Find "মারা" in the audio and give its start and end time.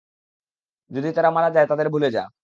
1.31-1.49